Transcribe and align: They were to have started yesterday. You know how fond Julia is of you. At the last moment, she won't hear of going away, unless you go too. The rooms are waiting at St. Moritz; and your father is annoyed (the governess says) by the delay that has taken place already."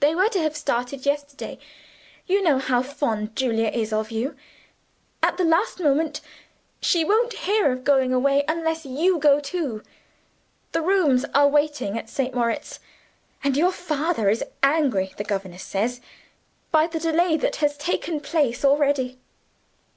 They 0.00 0.12
were 0.12 0.26
to 0.30 0.40
have 0.40 0.56
started 0.56 1.06
yesterday. 1.06 1.56
You 2.26 2.42
know 2.42 2.58
how 2.58 2.82
fond 2.82 3.36
Julia 3.36 3.68
is 3.68 3.92
of 3.92 4.10
you. 4.10 4.34
At 5.22 5.36
the 5.36 5.44
last 5.44 5.78
moment, 5.78 6.20
she 6.80 7.04
won't 7.04 7.32
hear 7.44 7.70
of 7.70 7.84
going 7.84 8.12
away, 8.12 8.42
unless 8.48 8.84
you 8.84 9.20
go 9.20 9.38
too. 9.38 9.84
The 10.72 10.82
rooms 10.82 11.24
are 11.32 11.46
waiting 11.46 11.96
at 11.96 12.10
St. 12.10 12.34
Moritz; 12.34 12.80
and 13.44 13.56
your 13.56 13.70
father 13.70 14.28
is 14.28 14.42
annoyed 14.64 15.10
(the 15.16 15.22
governess 15.22 15.62
says) 15.62 16.00
by 16.72 16.88
the 16.88 16.98
delay 16.98 17.36
that 17.36 17.54
has 17.62 17.76
taken 17.76 18.18
place 18.18 18.64
already." 18.64 19.20